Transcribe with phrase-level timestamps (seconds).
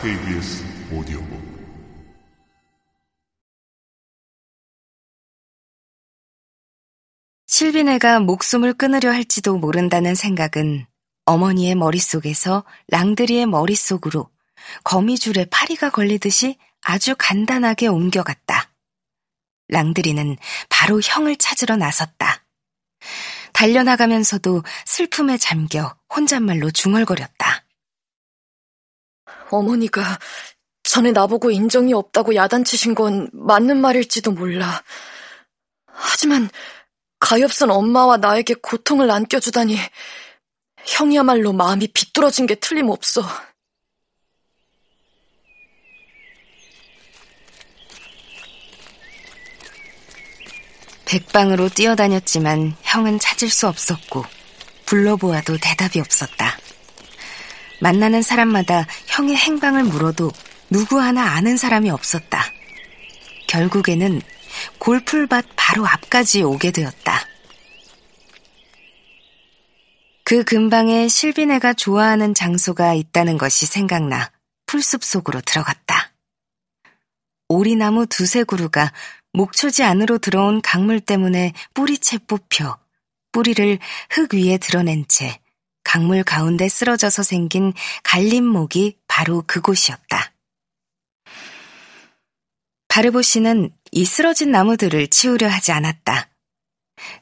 [0.00, 1.42] KBS 오디오북
[7.46, 10.86] 실비네가 목숨을 끊으려 할지도 모른다는 생각은
[11.24, 14.30] 어머니의 머릿속에서 랑드리의 머릿속으로
[14.84, 18.70] 거미줄에 파리가 걸리듯이 아주 간단하게 옮겨갔다.
[19.66, 20.36] 랑드리는
[20.68, 22.44] 바로 형을 찾으러 나섰다.
[23.52, 27.64] 달려나가면서도 슬픔에 잠겨 혼잣말로 중얼거렸다.
[29.50, 30.18] 어머니가
[30.82, 34.82] 전에 나보고 인정이 없다고 야단치신 건 맞는 말일지도 몰라.
[35.86, 36.48] 하지만
[37.20, 39.76] 가엾은 엄마와 나에게 고통을 안겨주다니
[40.86, 43.22] 형이야말로 마음이 비뚤어진 게 틀림없어.
[51.04, 54.24] 백방으로 뛰어다녔지만 형은 찾을 수 없었고
[54.84, 56.58] 불러보아도 대답이 없었다.
[57.80, 58.86] 만나는 사람마다
[59.18, 60.30] 형의 행방을 물어도
[60.70, 62.40] 누구 하나 아는 사람이 없었다.
[63.48, 64.22] 결국에는
[64.78, 67.26] 골풀밭 바로 앞까지 오게 되었다.
[70.22, 74.30] 그 근방에 실비네가 좋아하는 장소가 있다는 것이 생각나
[74.66, 76.12] 풀숲 속으로 들어갔다.
[77.48, 78.92] 오리나무 두세 그루가
[79.32, 82.78] 목초지 안으로 들어온 강물 때문에 뿌리채 뽑혀
[83.32, 83.80] 뿌리를
[84.10, 85.40] 흙 위에 드러낸 채
[85.84, 90.32] 강물 가운데 쓰러져서 생긴 갈림목이 바로 그곳이었다.
[92.88, 96.28] 바르보 씨는 이 쓰러진 나무들을 치우려 하지 않았다.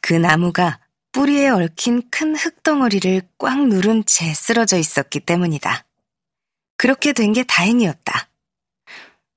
[0.00, 0.80] 그 나무가
[1.12, 5.84] 뿌리에 얽힌 큰 흙덩어리를 꽉 누른 채 쓰러져 있었기 때문이다.
[6.76, 8.28] 그렇게 된 게 다행이었다.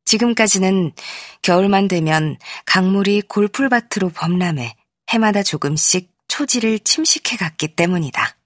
[0.05, 0.93] 지금까지는
[1.41, 4.75] 겨울만 되면 강물이 골풀밭으로 범람해
[5.09, 8.36] 해마다 조금씩 초지를 침식해 갔기 때문이다.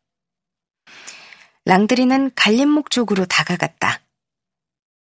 [1.65, 4.01] 랑드리는 갈림목 쪽으로 다가갔다.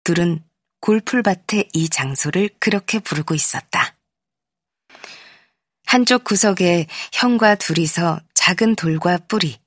[0.04, 0.44] 둘은
[0.82, 3.96] 골풀밭의 이 장소를 그렇게 부르고 있었다.
[5.86, 9.60] 한쪽 구석에 형과 둘이서 작은 돌과 뿌리,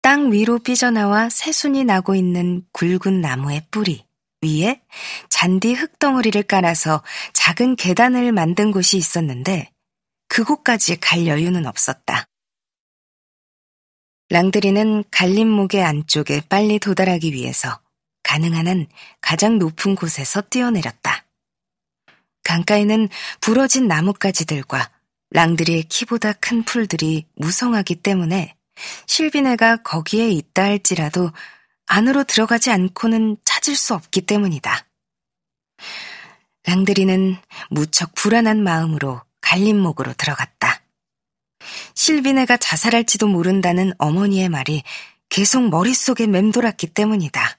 [0.00, 4.06] 땅 위로 삐져나와 새순이 나고 있는 굵은 나무의 뿌리
[4.40, 4.80] 위에
[5.28, 9.70] 잔디 흙덩어리를 깔아서 작은 계단을 만든 곳이 있었는데
[10.28, 12.26] 그곳까지 갈 여유는 없었다.
[14.30, 17.80] 랑드리는 갈림목의 안쪽에 빨리 도달하기 위해서
[18.22, 18.86] 가능한 한
[19.22, 21.24] 가장 높은 곳에서 뛰어내렸다.
[22.44, 23.08] 강가에는
[23.40, 24.90] 부러진 나뭇가지들과
[25.30, 28.54] 랑드리의 키보다 큰 풀들이 무성하기 때문에
[29.06, 31.30] 실비네가 거기에 있다 할지라도
[31.86, 34.86] 안으로 들어가지 않고는 찾을 수 없기 때문이다.
[36.64, 37.36] 랑드리는
[37.70, 40.57] 무척 불안한 마음으로 갈림목으로 들어갔다.
[41.98, 44.84] 실비네가 자살할지도 모른다는 어머니의 말이
[45.28, 47.58] 계속 머릿속에 맴돌았기 때문이다.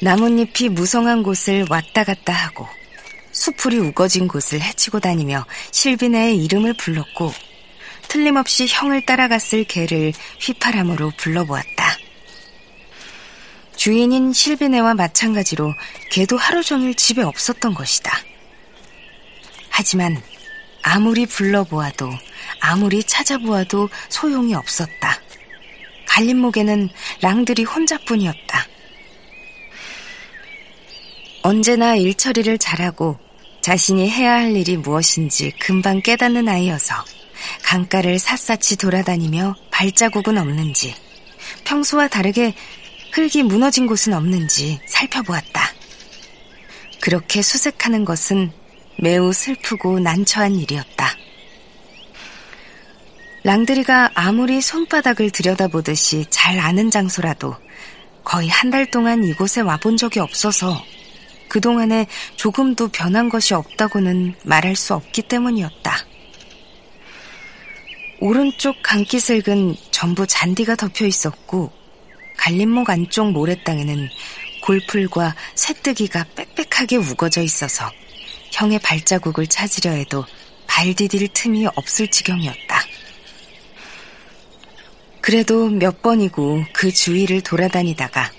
[0.00, 2.66] 나뭇잎이 무성한 곳을 왔다 갔다 하고
[3.32, 7.30] 수풀이 우거진 곳을 헤치고 다니며 실비네의 이름을 불렀고
[8.08, 11.98] 틀림없이 형을 따라갔을 개를 휘파람으로 불러보았다.
[13.76, 15.74] 주인인 실비네와 마찬가지로
[16.10, 18.31] 개도 하루 종일 집에 없었던 것이다.
[19.72, 20.22] 하지만
[20.82, 22.10] 아무리 불러보아도
[22.60, 25.18] 아무리 찾아보아도 소용이 없었다.
[26.06, 26.90] 갈림목에는
[27.22, 28.66] 랑들이 혼자뿐이었다.
[31.42, 33.18] 언제나 일처리를 잘하고
[33.62, 36.94] 자신이 해야 할 일이 무엇인지 금방 깨닫는 아이여서
[37.64, 40.94] 강가를 샅샅이 돌아다니며 발자국은 없는지
[41.64, 42.54] 평소와 다르게
[43.12, 45.72] 흙이 무너진 곳은 없는지 살펴보았다.
[47.00, 48.52] 그렇게 수색하는 것은
[48.98, 51.08] 매우 슬프고 난처한 일이었다.
[53.44, 57.56] 랑드리가 아무리 손바닥을 들여다보듯이 잘 아는 장소라도
[58.24, 60.84] 거의 한 달 동안 이곳에 와본 적이 없어서
[61.48, 65.96] 그동안에 조금도 변한 것이 없다고는 말할 수 없기 때문이었다.
[68.20, 71.72] 오른쪽 강기슬은 전부 잔디가 덮여 있었고
[72.38, 74.08] 갈림목 안쪽 모래땅에는
[74.62, 77.90] 골풀과 새뜨기가 빽빽하게 우거져 있어서
[78.52, 80.24] 형의 발자국을 찾으려 해도
[80.66, 82.82] 발 디딜 틈이 없을 지경이었다.
[85.20, 88.30] 그래도 몇 번이고 그 주위를 돌아다니다가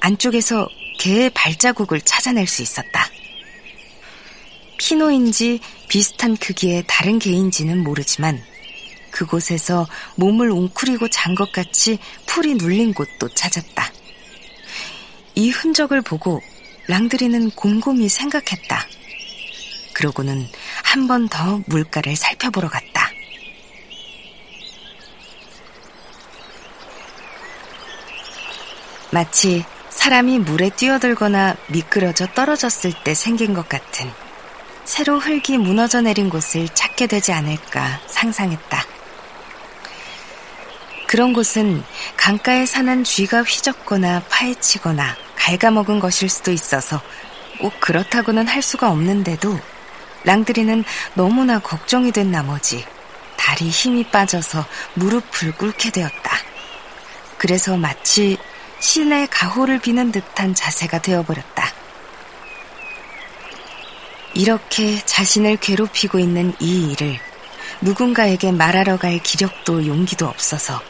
[0.00, 0.68] 안쪽에서
[0.98, 3.08] 개의 발자국을 찾아낼 수 있었다.
[4.78, 8.42] 피노인지 비슷한 크기의 다른 개인지는 모르지만
[9.10, 9.86] 그곳에서
[10.16, 13.92] 몸을 웅크리고 잔 것 같이 풀이 눌린 곳도 찾았다.
[15.34, 16.42] 이 흔적을 보고
[16.88, 18.86] 랑드리는 곰곰이 생각했다.
[19.96, 20.46] 그러고는
[20.84, 23.10] 한 번 더 물가를 살펴보러 갔다.
[29.10, 34.10] 마치 사람이 물에 뛰어들거나 미끄러져 떨어졌을 때 생긴 것 같은
[34.84, 38.84] 새로 흙이 무너져 내린 곳을 찾게 되지 않을까 상상했다.
[41.06, 41.82] 그런 곳은
[42.18, 47.00] 강가에 사는 쥐가 휘젓거나 파헤치거나 갉아먹은 것일 수도 있어서
[47.60, 49.58] 꼭 그렇다고는 할 수가 없는데도
[50.26, 50.84] 랑드리는
[51.14, 52.84] 너무나 걱정이 된 나머지
[53.36, 56.36] 다리 힘이 빠져서 무릎을 꿇게 되었다.
[57.38, 58.36] 그래서 마치
[58.80, 61.72] 신의 가호를 비는 듯한 자세가 되어버렸다.
[64.34, 67.18] 이렇게 자신을 괴롭히고 있는 이 일을
[67.80, 70.80] 누군가에게 말하러 갈 기력도 용기도 없어서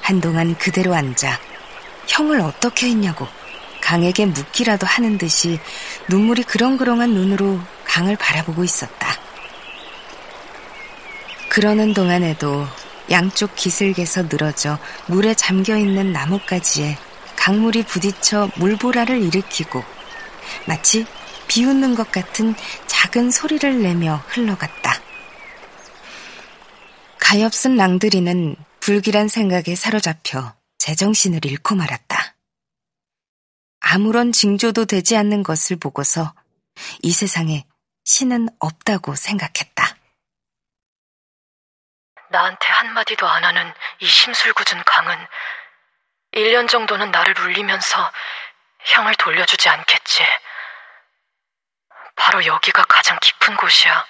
[0.00, 1.40] 한동안 그대로 앉아
[2.06, 3.26] 형을 어떻게 했냐고
[3.80, 5.58] 강에게 묻기라도 하는 듯이
[6.08, 7.60] 눈물이 그렁그렁한 눈으로
[7.94, 9.16] 강을 바라보고 있었다.
[11.48, 12.66] 그러는 동안에도
[13.12, 16.98] 양쪽 기슭에서 늘어져 물에 잠겨 있는 나뭇가지에
[17.36, 19.84] 강물이 부딪혀 물보라를 일으키고
[20.66, 21.06] 마치
[21.46, 22.56] 비웃는 것 같은
[22.88, 25.00] 작은 소리를 내며 흘러갔다.
[27.20, 32.34] 가엾은 랑드리는 불길한 생각에 사로잡혀 제정신을 잃고 말았다.
[33.78, 36.34] 아무런 징조도 되지 않는 것을 보고서
[37.00, 37.64] 이 세상에
[38.04, 39.96] 신은 없다고 생각했다.
[42.28, 45.26] 나한테 한마디도 안 하는 이 심술궂은 강은
[46.32, 48.12] 1년 정도는 나를 울리면서
[48.80, 50.26] 형을 돌려주지 않겠지.
[52.16, 54.06] 바로 여기가 가장 깊은 곳이야.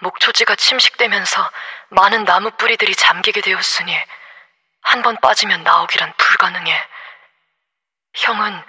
[0.00, 1.50] 목초지가 침식되면서
[1.90, 3.96] 많은 나무 뿌리들이 잠기게 되었으니
[4.82, 6.88] 한 번 빠지면 나오기란 불가능해.
[8.14, 8.64] 형은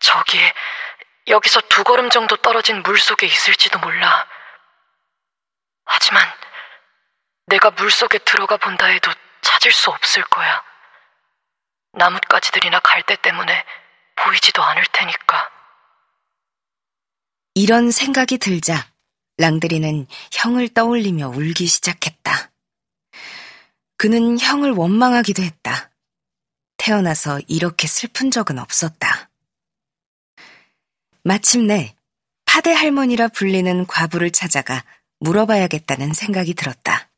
[0.00, 0.38] 저기
[1.28, 4.26] 여기서 두 걸음 정도 떨어진 물 속에 있을지도 몰라.
[5.84, 6.22] 하지만
[7.46, 9.10] 내가 물 속에 들어가 본다 해도
[9.42, 10.62] 찾을 수 없을 거야.
[11.92, 13.64] 나뭇가지들이나 갈대 때문에
[14.16, 15.50] 보이지도 않을 테니까.
[17.54, 18.86] 이런 생각이 들자
[19.38, 22.50] 랑드리는 형을 떠올리며 울기 시작했다.
[23.96, 25.90] 그는 형을 원망하기도 했다.
[26.76, 29.17] 태어나서 이렇게 슬픈 적은 없었다.
[31.28, 31.94] 마침내
[32.46, 34.82] 파대 할머니라 불리는 과부를 찾아가
[35.20, 37.10] 물어봐야겠다는 생각이 들었다.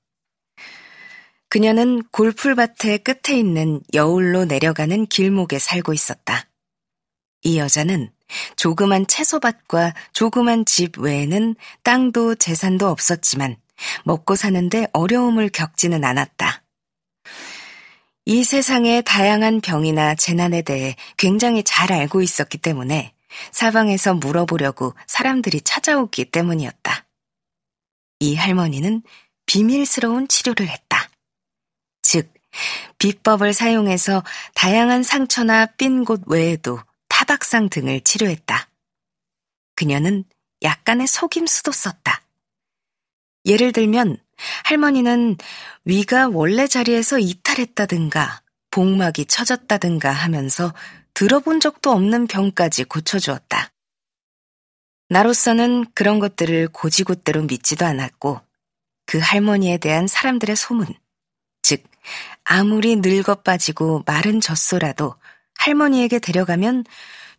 [1.49, 6.49] 그녀는 골풀밭의 끝에 있는 여울로 내려가는 길목에 살고 있었다.
[7.43, 8.11] 이 여자는
[8.57, 11.55] 조그만 채소밭과 조그만 집 외에는
[11.85, 13.59] 땅도 재산도 없었지만
[14.03, 16.65] 먹고 사는데 어려움을 겪지는 않았다.
[18.25, 23.15] 이 세상의 다양한 병이나 재난에 대해 굉장히 잘 알고 있었기 때문에
[23.53, 27.07] 사방에서 물어보려고 사람들이 찾아오기 때문이었다.
[28.21, 29.03] 이 할머니는
[29.47, 31.09] 비밀스러운 치료를 했다.
[32.03, 32.33] 즉,
[32.99, 34.23] 비법을 사용해서
[34.55, 38.69] 다양한 상처나 삔 곳 외에도 타박상 등을 치료했다.
[39.77, 40.25] 그녀는
[40.63, 42.23] 약간의 속임수도 썼다.
[43.47, 44.19] 예를 들면
[44.65, 45.37] 할머니는
[45.85, 50.75] 위가 원래 자리에서 이탈했다든가 복막이 처졌다든가 하면서
[51.21, 53.71] 들어본 적도 없는 병까지 고쳐주었다.
[55.11, 58.41] 나로서는 그런 것들을 고지곳대로 믿지도 않았고
[59.05, 60.87] 그 할머니에 대한 사람들의 소문,
[61.61, 61.83] 즉
[62.45, 65.15] 아무리 늙어 빠지고 마른 젖소라도
[65.59, 66.87] 할머니에게 데려가면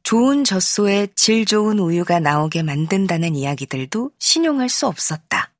[0.03, 5.51] 좋은 젖소에 질 좋은 우유가 나오게 만든다는 이야기들도 신용할 수 없었다.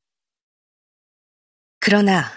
[1.80, 2.30] 그러나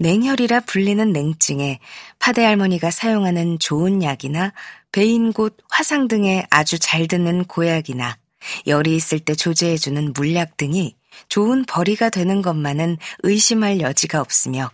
[0.00, 1.78] 냉혈이라 불리는 냉증에
[2.18, 4.52] 파대 할머니가 사용하는 좋은 약이나
[4.92, 8.18] 베인곳, 화상 등에 아주 잘 듣는 고약이나
[8.66, 10.96] 열이 있을 때 조제해주는 물약 등이
[11.28, 14.70] 좋은 벌이가 되는 것만은 의심할 여지가 없으며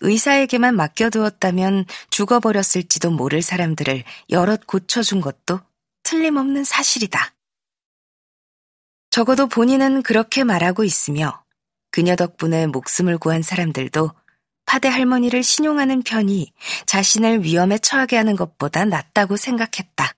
[0.00, 5.60] 의사에게만 맡겨두었다면 죽어버렸을지도 모를 사람들을 여럿 고쳐준 것도
[6.04, 7.34] 틀림없는 사실이다.
[9.10, 11.42] 적어도 본인은 그렇게 말하고 있으며
[11.90, 14.10] 그녀 덕분에 목숨을 구한 사람들도
[14.66, 16.52] 파대 할머니를 신용하는 편이
[16.86, 20.12] 자신을 위험에 처하게 하는 것보다 낫다고 생각했다.